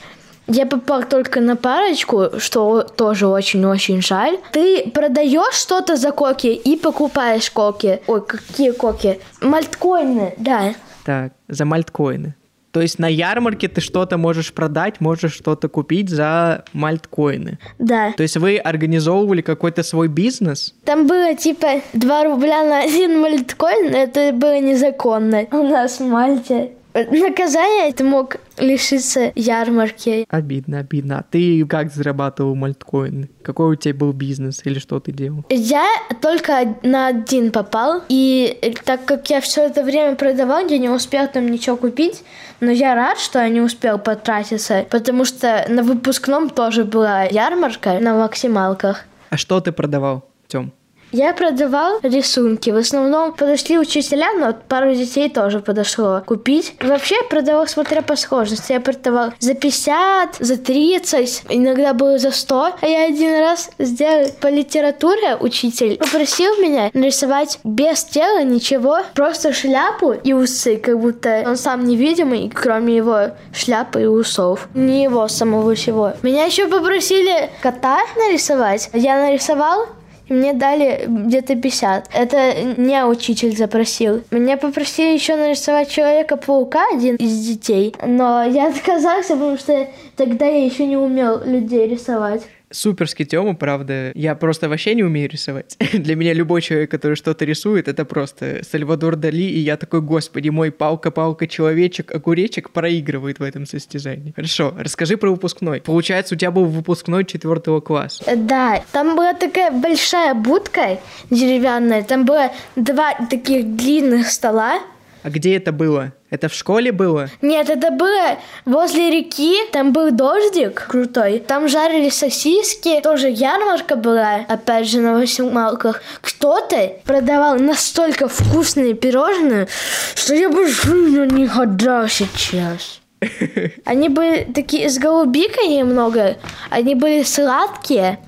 Я 0.48 0.66
попал 0.66 1.02
только 1.02 1.40
на 1.40 1.56
парочку, 1.56 2.38
что 2.38 2.82
тоже 2.82 3.26
очень-очень 3.26 4.00
жаль. 4.00 4.38
Ты 4.52 4.90
продаешь 4.90 5.54
что-то 5.54 5.96
за 5.96 6.12
коки 6.12 6.48
и 6.48 6.76
покупаешь 6.76 7.50
коки. 7.50 8.00
Ой, 8.06 8.24
какие 8.24 8.70
коки? 8.70 9.20
Мальткоины, 9.40 10.34
да. 10.36 10.74
Так, 11.04 11.32
за 11.48 11.64
мальткоины. 11.64 12.34
То 12.76 12.82
есть 12.82 12.98
на 12.98 13.08
ярмарке 13.08 13.68
ты 13.68 13.80
что-то 13.80 14.18
можешь 14.18 14.52
продать, 14.52 15.00
можешь 15.00 15.32
что-то 15.32 15.70
купить 15.70 16.10
за 16.10 16.62
мальткоины. 16.74 17.58
Да. 17.78 18.12
То 18.12 18.22
есть 18.22 18.36
вы 18.36 18.58
организовывали 18.58 19.40
какой-то 19.40 19.82
свой 19.82 20.08
бизнес? 20.08 20.74
Там 20.84 21.06
было 21.06 21.34
типа 21.34 21.80
2 21.94 22.24
рубля 22.24 22.64
на 22.64 22.82
один 22.82 23.18
мальткоин, 23.18 23.94
это 23.94 24.30
было 24.34 24.60
незаконно 24.60 25.46
у 25.52 25.62
нас 25.62 26.00
в 26.00 26.06
Мальте. 26.06 26.72
Наказание 27.10 27.92
ты 27.92 28.04
мог 28.04 28.36
лишиться 28.58 29.32
ярмарки. 29.34 30.26
Обидно, 30.30 30.78
обидно. 30.78 31.18
А 31.18 31.22
ты 31.22 31.64
как 31.66 31.92
зарабатывал 31.92 32.54
мальткоин? 32.54 33.28
Какой 33.42 33.72
у 33.72 33.74
тебя 33.74 33.94
был 33.94 34.12
бизнес 34.12 34.62
или 34.64 34.78
что 34.78 34.98
ты 35.00 35.12
делал? 35.12 35.44
Я 35.50 35.86
только 36.22 36.76
на 36.82 37.08
один 37.08 37.52
попал. 37.52 38.02
И 38.08 38.74
так 38.84 39.04
как 39.04 39.28
я 39.30 39.40
все 39.40 39.66
это 39.66 39.82
время 39.82 40.16
продавал, 40.16 40.66
я 40.66 40.78
не 40.78 40.88
успел 40.88 41.28
там 41.28 41.46
ничего 41.46 41.76
купить. 41.76 42.22
Но 42.60 42.70
я 42.70 42.94
рад, 42.94 43.18
что 43.18 43.40
я 43.40 43.48
не 43.50 43.60
успел 43.60 43.98
потратиться, 43.98 44.86
потому 44.90 45.24
что 45.26 45.66
на 45.68 45.82
выпускном 45.82 46.48
тоже 46.48 46.84
была 46.84 47.24
ярмарка 47.24 47.98
на 48.00 48.14
максималках. 48.14 49.04
А 49.28 49.36
что 49.36 49.60
ты 49.60 49.72
продавал, 49.72 50.24
Тём? 50.48 50.72
Я 51.12 51.32
продавал 51.32 52.00
рисунки. 52.02 52.70
В 52.70 52.76
основном 52.76 53.32
подошли 53.32 53.78
учителя, 53.78 54.32
но 54.38 54.54
пару 54.54 54.94
детей 54.94 55.28
тоже 55.28 55.60
подошло 55.60 56.22
купить. 56.26 56.74
Вообще 56.80 57.16
я 57.16 57.28
продавал, 57.28 57.66
смотря 57.66 58.02
по 58.02 58.16
схожести. 58.16 58.72
Я 58.72 58.80
продавал 58.80 59.32
за 59.38 59.54
50, 59.54 60.36
за 60.38 60.56
30, 60.56 61.44
иногда 61.50 61.94
было 61.94 62.18
за 62.18 62.30
100. 62.30 62.74
А 62.80 62.86
я 62.86 63.06
один 63.06 63.38
раз 63.40 63.70
сделал 63.78 64.28
по 64.40 64.48
литературе 64.48 65.36
учитель 65.36 65.96
попросил 65.96 66.56
меня 66.56 66.90
нарисовать 66.94 67.58
без 67.64 68.04
тела 68.04 68.42
ничего, 68.42 68.98
просто 69.14 69.52
шляпу 69.52 70.12
и 70.12 70.32
усы, 70.32 70.76
как 70.76 70.98
будто 70.98 71.44
он 71.46 71.56
сам 71.56 71.84
невидимый, 71.84 72.50
кроме 72.54 72.96
его 72.96 73.30
шляпы 73.52 74.02
и 74.02 74.06
усов. 74.06 74.68
Не 74.74 75.04
его 75.04 75.28
самого 75.28 75.74
всего. 75.74 76.12
Меня 76.22 76.44
еще 76.44 76.66
попросили 76.66 77.50
кота 77.60 77.98
нарисовать. 78.16 78.90
Я 78.92 79.20
нарисовал, 79.20 79.86
и 80.28 80.32
мне 80.32 80.52
дали 80.52 81.04
где-то 81.06 81.56
50. 81.56 82.08
Это 82.12 82.54
не 82.76 83.04
учитель 83.04 83.56
запросил. 83.56 84.22
Меня 84.30 84.56
попросили 84.56 85.14
еще 85.14 85.36
нарисовать 85.36 85.90
Человека-паука, 85.90 86.84
один 86.92 87.16
из 87.16 87.46
детей, 87.46 87.94
но 88.04 88.44
я 88.44 88.68
отказался, 88.68 89.34
потому 89.34 89.56
что 89.56 89.88
тогда 90.16 90.46
я 90.46 90.64
еще 90.64 90.86
не 90.86 90.96
умел 90.96 91.42
людей 91.44 91.86
рисовать 91.86 92.42
суперский 92.70 93.24
Тёма, 93.24 93.54
правда. 93.54 94.12
Я 94.14 94.34
просто 94.34 94.68
вообще 94.68 94.94
не 94.94 95.04
умею 95.04 95.28
рисовать. 95.28 95.76
Для 95.92 96.16
меня 96.16 96.32
любой 96.32 96.62
человек, 96.62 96.90
который 96.90 97.14
что-то 97.14 97.44
рисует, 97.44 97.88
это 97.88 98.04
просто 98.04 98.60
Сальвадор 98.68 99.16
Дали, 99.16 99.42
и 99.42 99.58
я 99.58 99.76
такой, 99.76 100.00
господи 100.00 100.48
мой, 100.48 100.70
палка-палка, 100.70 101.46
человечек, 101.46 102.14
огуречек 102.14 102.70
проигрывает 102.70 103.38
в 103.38 103.42
этом 103.42 103.66
состязании. 103.66 104.32
Хорошо, 104.34 104.74
расскажи 104.78 105.16
про 105.16 105.30
выпускной. 105.30 105.80
Получается, 105.80 106.34
у 106.34 106.38
тебя 106.38 106.50
был 106.50 106.66
выпускной 106.66 107.24
четвертого 107.24 107.80
класса. 107.80 108.24
Да, 108.36 108.82
там 108.92 109.16
была 109.16 109.34
такая 109.34 109.70
большая 109.70 110.34
будка 110.34 110.98
деревянная, 111.30 112.02
там 112.02 112.24
было 112.24 112.52
два 112.76 113.14
таких 113.30 113.76
длинных 113.76 114.28
стола, 114.28 114.80
а 115.26 115.28
где 115.28 115.56
это 115.56 115.72
было? 115.72 116.12
Это 116.30 116.48
в 116.48 116.54
школе 116.54 116.92
было? 116.92 117.28
Нет, 117.42 117.68
это 117.68 117.90
было 117.90 118.38
возле 118.64 119.10
реки, 119.10 119.56
там 119.72 119.92
был 119.92 120.12
дождик 120.12 120.86
крутой, 120.88 121.40
там 121.40 121.66
жарили 121.66 122.10
сосиски, 122.10 123.00
тоже 123.00 123.30
ярмарка 123.30 123.96
была, 123.96 124.44
опять 124.46 124.88
же, 124.88 125.00
на 125.00 125.14
восьмалках. 125.14 126.00
Кто-то 126.20 126.92
продавал 127.04 127.58
настолько 127.58 128.28
вкусные 128.28 128.94
пирожные, 128.94 129.66
что 130.14 130.32
я 130.32 130.48
бы 130.48 130.68
жить 130.68 131.32
не 131.32 131.48
ходил 131.48 132.06
сейчас. 132.06 133.00
Они 133.84 134.08
были 134.08 134.46
такие 134.54 134.88
с 134.88 134.96
голубикой 134.96 135.66
немного, 135.66 136.36
они 136.70 136.94
были 136.94 137.24
сладкие, 137.24 138.20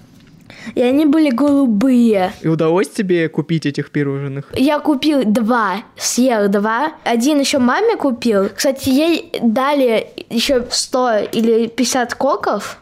и 0.74 0.82
они 0.82 1.06
были 1.06 1.30
голубые. 1.30 2.32
И 2.42 2.48
удалось 2.48 2.88
тебе 2.88 3.28
купить 3.28 3.66
этих 3.66 3.90
пирожных? 3.90 4.52
Я 4.54 4.78
купил 4.78 5.24
два, 5.24 5.82
съел 5.96 6.48
два. 6.48 6.92
Один 7.04 7.40
еще 7.40 7.58
маме 7.58 7.96
купил. 7.96 8.48
Кстати, 8.54 8.88
ей 8.88 9.32
дали 9.42 10.08
еще 10.30 10.64
100 10.68 11.18
или 11.32 11.66
50 11.68 12.14
коков. 12.14 12.78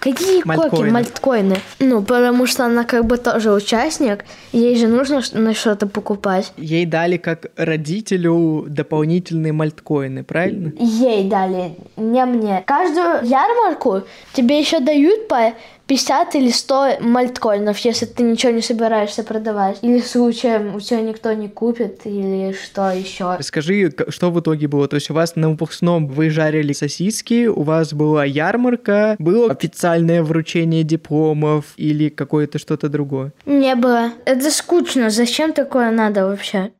Какие 0.00 0.42
Мальткоины. 0.46 0.70
коки, 0.70 0.90
мальткоины? 0.90 1.56
Ну, 1.78 2.02
потому 2.02 2.46
что 2.46 2.64
она 2.64 2.84
как 2.84 3.04
бы 3.04 3.18
тоже 3.18 3.52
участник, 3.52 4.24
ей 4.50 4.74
же 4.76 4.88
нужно 4.88 5.20
на 5.34 5.52
что-то 5.52 5.86
покупать. 5.86 6.54
Ей 6.56 6.86
дали 6.86 7.18
как 7.18 7.48
родителю 7.56 8.64
дополнительные 8.66 9.52
мальткоины, 9.52 10.24
правильно? 10.24 10.72
Ей 10.78 11.28
дали, 11.28 11.76
не 11.98 12.24
мне. 12.24 12.64
Каждую 12.66 13.26
ярмарку 13.28 14.02
тебе 14.32 14.58
еще 14.58 14.80
дают 14.80 15.28
по 15.28 15.52
50 15.90 16.36
или 16.36 16.50
100 16.50 17.00
мальткоинов, 17.00 17.76
если 17.78 18.06
ты 18.06 18.22
ничего 18.22 18.52
не 18.52 18.62
собираешься 18.62 19.24
продавать. 19.24 19.78
Или 19.82 19.98
случаем 19.98 20.76
у 20.76 20.78
тебя 20.78 21.00
никто 21.00 21.32
не 21.32 21.48
купит, 21.48 22.02
или 22.04 22.52
что 22.52 22.92
еще. 22.92 23.36
Скажи, 23.40 23.92
что 24.08 24.30
в 24.30 24.38
итоге 24.38 24.68
было? 24.68 24.86
То 24.86 24.94
есть 24.94 25.10
у 25.10 25.14
вас 25.14 25.34
на 25.34 25.50
выпускном 25.50 26.06
вы 26.06 26.30
жарили 26.30 26.72
сосиски, 26.72 27.48
у 27.48 27.62
вас 27.62 27.92
была 27.92 28.24
ярмарка, 28.24 29.16
было 29.18 29.50
официальное 29.50 30.22
вручение 30.22 30.84
дипломов 30.84 31.64
или 31.76 32.08
какое-то 32.08 32.60
что-то 32.60 32.88
другое? 32.88 33.32
Не 33.44 33.74
было. 33.74 34.12
Это 34.26 34.48
скучно. 34.52 35.10
Зачем 35.10 35.52
такое 35.52 35.90
надо 35.90 36.24
вообще? 36.24 36.70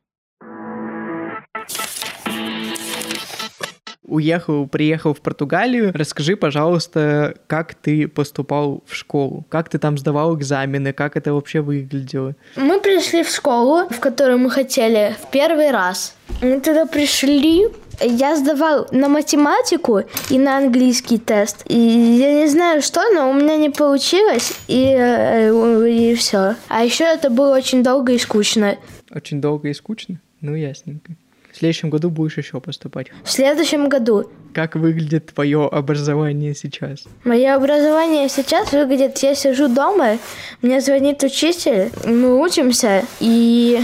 Уехал, 4.10 4.66
приехал 4.66 5.14
в 5.14 5.20
Португалию. 5.20 5.92
Расскажи, 5.94 6.36
пожалуйста, 6.36 7.34
как 7.46 7.74
ты 7.74 8.08
поступал 8.08 8.82
в 8.86 8.94
школу? 8.94 9.44
Как 9.48 9.68
ты 9.68 9.78
там 9.78 9.96
сдавал 9.96 10.36
экзамены? 10.36 10.92
Как 10.92 11.16
это 11.16 11.32
вообще 11.32 11.60
выглядело? 11.60 12.34
Мы 12.56 12.80
пришли 12.80 13.22
в 13.22 13.30
школу, 13.30 13.88
в 13.88 14.00
которую 14.00 14.38
мы 14.38 14.50
хотели 14.50 15.16
в 15.22 15.30
первый 15.30 15.70
раз. 15.70 16.16
Мы 16.42 16.60
туда 16.60 16.86
пришли, 16.86 17.68
я 18.00 18.36
сдавал 18.36 18.86
на 18.92 19.08
математику 19.08 20.02
и 20.30 20.38
на 20.38 20.58
английский 20.58 21.18
тест. 21.18 21.62
И 21.66 21.78
я 21.78 22.32
не 22.34 22.48
знаю 22.48 22.82
что, 22.82 23.00
но 23.12 23.30
у 23.30 23.34
меня 23.34 23.56
не 23.56 23.70
получилось, 23.70 24.52
и, 24.68 24.94
э, 24.96 25.88
и 25.88 26.14
все. 26.14 26.56
А 26.68 26.84
еще 26.84 27.04
это 27.04 27.30
было 27.30 27.56
очень 27.56 27.82
долго 27.82 28.12
и 28.12 28.18
скучно. 28.18 28.76
Очень 29.10 29.40
долго 29.40 29.68
и 29.68 29.74
скучно? 29.74 30.20
Ну, 30.40 30.54
ясненько. 30.54 31.12
В 31.60 31.62
следующем 31.62 31.90
году 31.90 32.08
будешь 32.08 32.38
еще 32.38 32.58
поступать. 32.58 33.08
В 33.22 33.30
следующем 33.30 33.90
году. 33.90 34.24
Как 34.54 34.76
выглядит 34.76 35.26
твое 35.34 35.68
образование 35.68 36.54
сейчас? 36.54 37.04
Мое 37.22 37.54
образование 37.54 38.30
сейчас 38.30 38.72
выглядит, 38.72 39.18
я 39.18 39.34
сижу 39.34 39.68
дома, 39.68 40.16
мне 40.62 40.80
звонит 40.80 41.22
учитель, 41.22 41.90
мы 42.06 42.40
учимся, 42.40 43.04
и... 43.20 43.78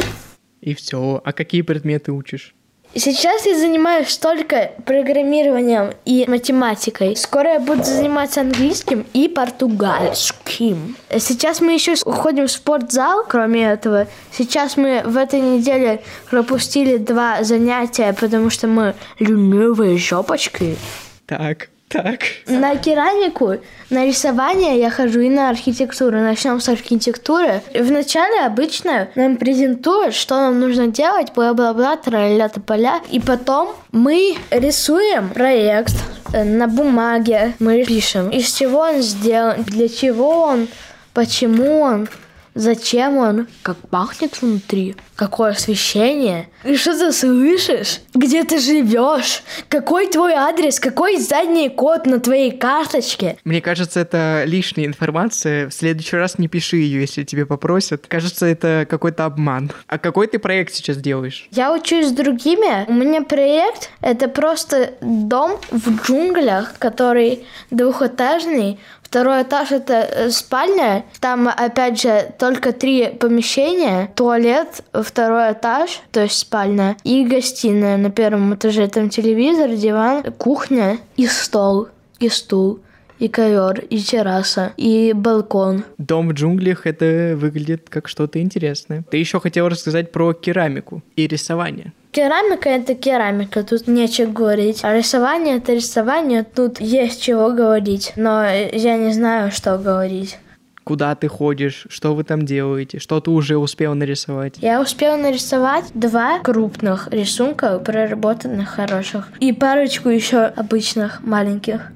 И 0.63 0.75
все. 0.75 1.21
А 1.23 1.35
какие 1.35 1.61
предметы 1.61 2.13
учишь? 2.13 2.55
Сейчас 2.99 3.45
я 3.45 3.59
занимаюсь 3.59 4.17
только 4.17 4.73
программированием 4.87 5.93
и 6.07 6.25
математикой. 6.27 7.15
Скоро 7.15 7.53
я 7.53 7.61
буду 7.61 7.85
заниматься 7.85 8.41
английским 8.41 9.05
и 9.13 9.29
португальским. 9.29 10.97
Сейчас 11.11 11.61
мы 11.61 11.75
еще 11.75 11.93
уходим 12.07 12.47
в 12.47 12.51
спортзал, 12.51 13.25
кроме 13.29 13.65
этого. 13.65 14.07
Сейчас 14.33 14.79
мы 14.79 15.03
в 15.05 15.19
этой 15.19 15.41
неделе 15.41 16.03
пропустили 16.31 16.97
два 16.97 17.45
занятия, 17.45 18.15
потому 18.19 18.49
что 18.49 18.67
мы 18.67 18.95
ленивые 19.19 19.99
жопочки. 19.99 20.79
Так, 21.27 21.69
так. 21.89 22.21
На 22.47 22.77
керамику, 22.77 23.57
на 23.91 24.07
рисование 24.07 24.79
я 24.79 24.91
хожу 24.91 25.21
и 25.21 25.29
на 25.29 25.51
архитектуру. 25.51 26.19
Начнем 26.19 26.61
с 26.61 26.69
архитектуры. 26.69 27.63
Вначале 27.75 28.41
обычно 28.41 29.09
нам 29.15 29.37
презентуют, 29.37 30.15
что 30.15 30.37
нам 30.37 30.59
нужно 30.61 30.89
делать, 30.89 31.33
бла-бла-бла, 31.35 31.97
тра-ля 31.97 32.49
поля. 32.49 33.01
И 33.11 33.21
потом 33.21 33.69
мы 33.93 34.37
рисуем 34.51 35.31
проект 35.31 35.95
э, 36.33 36.45
на 36.45 36.67
бумаге. 36.67 37.55
Мы 37.61 37.85
пишем, 37.85 38.31
из 38.31 38.53
чего 38.53 38.81
он 38.81 39.03
сделан, 39.03 39.63
для 39.63 39.89
чего 39.89 40.43
он, 40.43 40.69
почему 41.15 41.81
он, 41.81 42.09
Зачем 42.57 43.19
он? 43.19 43.49
Как 43.63 43.77
пахнет 43.91 44.41
внутри? 44.41 44.97
Какое 45.15 45.51
освещение? 45.51 46.49
И 46.65 46.75
что 46.77 46.99
ты 46.99 47.13
слышишь? 47.13 48.01
Где 48.15 48.45
ты 48.45 48.59
живешь? 48.59 49.43
Какой 49.69 50.07
твой 50.07 50.33
адрес? 50.33 50.81
Какой 50.81 51.19
задний 51.19 51.69
код 51.69 52.07
на 52.07 52.19
твоей 52.19 52.51
карточке? 52.51 53.37
Мне 53.45 53.61
кажется, 53.61 54.01
это 54.01 54.45
лишняя 54.47 54.87
информация. 54.87 55.69
В 55.69 55.75
следующий 55.75 56.17
раз 56.17 56.39
не 56.39 56.49
пиши 56.49 56.79
ее, 56.79 57.03
если 57.03 57.25
тебе 57.25 57.45
попросят. 57.45 58.07
Кажется, 58.07 58.47
это 58.47 58.87
какой-то 58.89 59.27
обман. 59.27 59.71
А 59.87 59.99
какой 59.99 60.27
ты 60.27 60.39
проект 60.39 60.73
сейчас 60.73 60.97
делаешь? 60.97 61.49
Я 61.51 61.75
учусь 61.75 62.09
с 62.09 62.13
другими. 62.13 62.89
У 62.89 62.95
меня 62.95 63.21
проект— 63.21 63.91
это 64.01 64.29
просто 64.29 64.95
дом 65.03 65.61
в 65.71 66.03
джунглях, 66.03 66.79
который 66.79 67.45
двухэтажный, 67.71 68.79
Второй 69.07 69.43
этаж 69.43 69.71
это 69.71 69.95
э, 69.95 70.31
спальня. 70.31 71.05
Там, 71.21 71.49
опять 71.49 72.03
же, 72.03 72.35
только 72.41 72.73
три 72.73 73.07
помещения. 73.07 74.11
Туалет, 74.17 74.83
второй 74.93 75.53
этаж, 75.53 76.01
то 76.11 76.23
есть 76.23 76.37
спальня, 76.37 76.97
и 77.05 77.25
гостиная 77.25 77.99
на 77.99 78.11
первом 78.11 78.57
этаже. 78.57 78.89
Там 78.89 79.09
телевизор, 79.09 79.71
диван, 79.71 80.25
кухня 80.33 80.99
и 81.17 81.29
стол, 81.29 81.87
и 82.19 82.29
стул 82.29 82.81
и 83.19 83.29
ковер, 83.29 83.81
и 83.89 83.99
терраса, 83.99 84.73
и 84.77 85.13
балкон. 85.15 85.85
Дом 85.97 86.29
в 86.29 86.33
джунглях 86.33 86.87
это 86.87 87.35
выглядит 87.37 87.89
как 87.89 88.09
что-то 88.09 88.41
интересное. 88.41 89.05
Ты 89.11 89.17
еще 89.17 89.41
хотел 89.41 89.69
рассказать 89.69 90.13
про 90.13 90.35
керамику 90.35 91.03
и 91.15 91.27
рисование. 91.27 91.93
Керамика— 92.17 92.69
это 92.71 92.95
керамика, 92.95 93.63
тут 93.63 93.89
нечего 93.89 94.33
говорить. 94.33 94.81
А 94.85 94.97
рисование— 94.97 95.57
это 95.59 95.75
рисование, 95.75 96.45
тут 96.45 96.81
есть 96.81 97.21
чего 97.21 97.51
говорить. 97.51 98.15
Но 98.17 98.43
я 98.43 98.97
не 98.97 99.13
знаю, 99.13 99.51
что 99.51 99.77
говорить 99.77 100.39
куда 100.87 101.17
ты 101.17 101.27
ходишь, 101.27 101.87
что 101.91 102.15
вы 102.15 102.23
там 102.23 102.47
делаете, 102.47 103.01
что 103.01 103.21
ты 103.21 103.33
уже 103.33 103.57
успел 103.57 103.97
нарисовать? 103.97 104.55
Я 104.59 104.81
успел 104.81 105.19
нарисовать 105.19 105.87
два 105.95 106.39
крупных 106.39 107.09
рисунка, 107.11 107.81
проработанных 107.81 108.69
хороших, 108.69 109.33
и 109.41 109.53
парочку 109.53 110.09
еще 110.09 110.45
обычных 110.45 111.25
маленьких. 111.25 111.91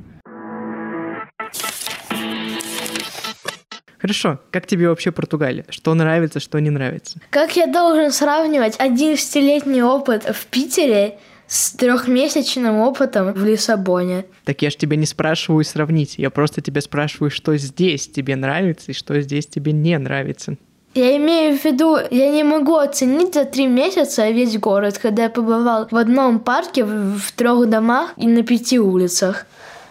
Хорошо, 4.01 4.39
как 4.51 4.67
тебе 4.67 4.89
вообще 4.89 5.13
Португалия? 5.13 5.65
Что 5.69 5.95
нравится, 5.95 6.41
что 6.41 6.59
не 6.59 6.71
нравится? 6.71 7.21
Как 7.31 7.57
я 7.57 7.67
должен 7.67 8.11
сравнивать 8.13 8.77
11-летний 8.77 9.83
опыт 9.83 10.25
в 10.25 10.47
Питере 10.47 11.19
с 11.47 11.73
трехмесячным 11.73 12.77
опытом 12.77 13.33
в 13.33 13.45
Лиссабоне. 13.45 14.25
Так 14.45 14.63
я 14.63 14.71
ж 14.71 14.77
тебя 14.77 14.97
не 14.97 15.05
спрашиваю 15.05 15.65
сравнить, 15.65 16.15
я 16.17 16.31
просто 16.31 16.63
тебя 16.63 16.81
спрашиваю, 16.81 17.31
что 17.31 17.57
здесь 17.57 18.09
тебе 18.09 18.37
нравится 18.37 18.93
и 18.93 18.95
что 18.95 19.21
здесь 19.21 19.49
тебе 19.49 19.73
не 19.73 19.99
нравится. 19.99 20.57
Я 20.95 21.17
имею 21.17 21.57
в 21.57 21.65
виду, 21.65 21.99
я 22.11 22.31
не 22.31 22.43
могу 22.43 22.77
оценить 22.77 23.35
за 23.35 23.45
три 23.45 23.67
месяца 23.67 24.29
весь 24.31 24.59
город, 24.59 24.99
когда 24.99 25.25
я 25.25 25.31
побывал 25.31 25.89
в 25.91 25.97
одном 25.97 26.41
парке, 26.41 26.85
в, 26.85 27.19
в 27.19 27.33
трех 27.33 27.69
домах 27.69 28.13
и 28.17 28.27
на 28.27 28.43
пяти 28.43 28.79
улицах. 28.79 29.47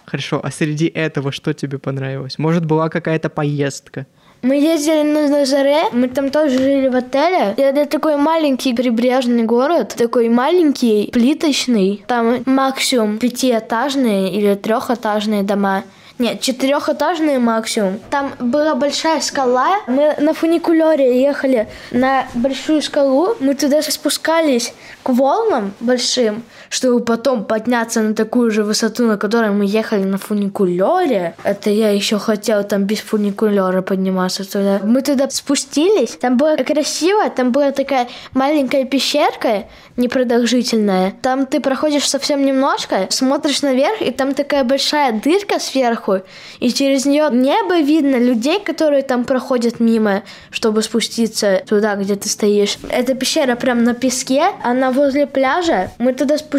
Хорошо, 0.09 0.39
а 0.43 0.49
среди 0.49 0.87
этого 0.87 1.31
что 1.31 1.53
тебе 1.53 1.77
понравилось? 1.77 2.39
Может, 2.39 2.65
была 2.65 2.89
какая-то 2.89 3.29
поездка? 3.29 4.07
Мы 4.41 4.55
ездили 4.55 5.03
на 5.03 5.27
Назаре, 5.27 5.83
мы 5.91 6.07
там 6.07 6.31
тоже 6.31 6.57
жили 6.57 6.87
в 6.87 6.95
отеле. 6.95 7.53
Это 7.57 7.85
такой 7.85 8.15
маленький 8.15 8.73
прибрежный 8.73 9.43
город, 9.43 9.93
такой 9.97 10.29
маленький, 10.29 11.11
плиточный. 11.11 12.03
Там 12.07 12.41
максимум 12.45 13.19
пятиэтажные 13.19 14.33
или 14.33 14.55
трехэтажные 14.55 15.43
дома. 15.43 15.83
Нет, 16.19 16.41
четырехэтажные 16.41 17.39
максимум. 17.39 17.99
Там 18.09 18.33
была 18.39 18.75
большая 18.75 19.21
скала. 19.21 19.77
Мы 19.87 20.15
на 20.19 20.33
фуникулере 20.33 21.21
ехали 21.21 21.69
на 21.91 22.25
большую 22.33 22.81
скалу. 22.81 23.35
Мы 23.39 23.55
туда 23.55 23.81
спускались 23.81 24.73
к 25.03 25.09
волнам 25.09 25.73
большим 25.79 26.43
чтобы 26.69 27.03
потом 27.03 27.45
подняться 27.45 28.01
на 28.01 28.13
такую 28.13 28.51
же 28.51 28.63
высоту, 28.63 29.05
на 29.05 29.17
которой 29.17 29.51
мы 29.51 29.65
ехали 29.65 30.03
на 30.03 30.17
фуникулере. 30.17 31.35
Это 31.43 31.69
я 31.69 31.89
еще 31.89 32.19
хотела 32.19 32.63
там 32.63 32.83
без 32.83 32.99
фуникулера 32.99 33.81
подниматься 33.81 34.49
туда. 34.49 34.79
Мы 34.83 35.01
туда 35.01 35.29
спустились, 35.29 36.17
там 36.21 36.37
было 36.37 36.55
красиво, 36.57 37.29
там 37.29 37.51
была 37.51 37.71
такая 37.71 38.07
маленькая 38.33 38.85
пещерка, 38.85 39.65
непродолжительная. 39.97 41.13
Там 41.21 41.45
ты 41.45 41.59
проходишь 41.59 42.07
совсем 42.07 42.45
немножко, 42.45 43.07
смотришь 43.09 43.61
наверх, 43.61 44.01
и 44.01 44.11
там 44.11 44.33
такая 44.33 44.63
большая 44.63 45.13
дырка 45.13 45.59
сверху, 45.59 46.21
и 46.59 46.71
через 46.71 47.05
нее 47.05 47.29
небо 47.31 47.79
видно 47.79 48.17
людей, 48.17 48.59
которые 48.59 49.03
там 49.03 49.25
проходят 49.25 49.79
мимо, 49.79 50.23
чтобы 50.51 50.81
спуститься 50.81 51.63
туда, 51.67 51.95
где 51.95 52.15
ты 52.15 52.29
стоишь. 52.29 52.77
Эта 52.89 53.15
пещера 53.15 53.55
прям 53.55 53.83
на 53.83 53.93
песке, 53.93 54.51
она 54.63 54.91
возле 54.91 55.27
пляжа. 55.27 55.91
Мы 55.97 56.13
туда 56.13 56.37
спустились, 56.37 56.58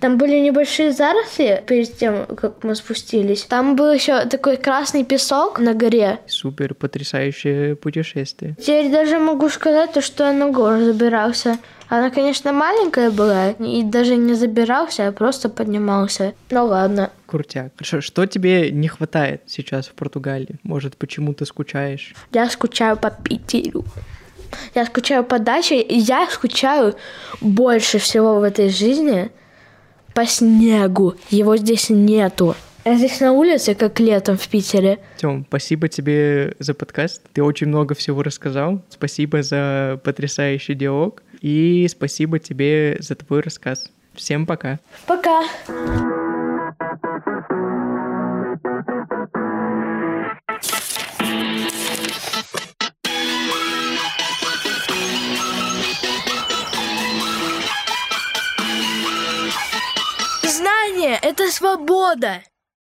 там 0.00 0.18
были 0.18 0.38
небольшие 0.38 0.92
заросли 0.92 1.62
перед 1.66 1.96
тем, 1.96 2.26
как 2.26 2.64
мы 2.64 2.74
спустились. 2.74 3.44
Там 3.44 3.76
был 3.76 3.92
еще 3.92 4.24
такой 4.26 4.56
красный 4.56 5.04
песок 5.04 5.58
на 5.58 5.74
горе. 5.74 6.18
Супер, 6.26 6.74
потрясающее 6.74 7.76
путешествие. 7.76 8.56
Теперь 8.58 8.90
даже 8.90 9.18
могу 9.18 9.48
сказать, 9.48 9.92
то, 9.92 10.00
что 10.00 10.24
я 10.24 10.32
на 10.32 10.50
гору 10.50 10.84
забирался. 10.84 11.58
Она, 11.88 12.10
конечно, 12.10 12.52
маленькая 12.52 13.10
была, 13.10 13.50
и 13.50 13.82
даже 13.84 14.16
не 14.16 14.34
забирался, 14.34 15.08
а 15.08 15.12
просто 15.12 15.48
поднимался. 15.48 16.34
Ну 16.50 16.66
ладно. 16.66 17.10
Крутяк. 17.26 17.72
Хорошо, 17.76 18.00
что 18.00 18.26
тебе 18.26 18.70
не 18.70 18.88
хватает 18.88 19.42
сейчас 19.46 19.86
в 19.86 19.92
Португалии? 19.92 20.58
Может, 20.64 20.96
почему 20.96 21.32
ты 21.32 21.46
скучаешь? 21.46 22.14
Я 22.32 22.50
скучаю 22.50 22.96
по 22.96 23.10
Питеру. 23.10 23.84
Я 24.74 24.86
скучаю 24.86 25.24
по 25.24 25.38
даче, 25.38 25.80
и 25.80 25.98
я 25.98 26.28
скучаю 26.30 26.94
больше 27.40 27.98
всего 27.98 28.40
в 28.40 28.42
этой 28.42 28.68
жизни 28.68 29.30
по 30.14 30.26
снегу. 30.26 31.14
Его 31.30 31.56
здесь 31.56 31.90
нету. 31.90 32.54
А 32.84 32.94
здесь 32.94 33.18
на 33.18 33.32
улице, 33.32 33.74
как 33.74 33.98
летом 33.98 34.38
в 34.38 34.46
Питере. 34.48 35.00
Тём, 35.16 35.44
спасибо 35.48 35.88
тебе 35.88 36.54
за 36.60 36.72
подкаст. 36.72 37.20
Ты 37.32 37.42
очень 37.42 37.66
много 37.66 37.96
всего 37.96 38.22
рассказал. 38.22 38.80
Спасибо 38.88 39.42
за 39.42 40.00
потрясающий 40.04 40.74
диалог. 40.74 41.22
И 41.40 41.86
спасибо 41.90 42.38
тебе 42.38 42.96
за 43.00 43.16
твой 43.16 43.40
рассказ. 43.40 43.90
Всем 44.14 44.46
пока. 44.46 44.78
Пока. 45.06 45.42
Свобода. 61.50 62.42